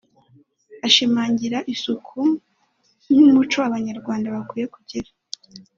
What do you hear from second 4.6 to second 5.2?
kugira